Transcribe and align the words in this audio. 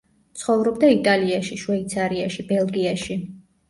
ცხოვრობდა 0.39 0.89
იტალიაში, 0.95 1.61
შვეიცარიაში, 1.67 2.51
ბელგიაში. 2.53 3.25